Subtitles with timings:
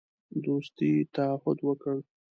[0.45, 1.97] دوستی تعهد وکړ.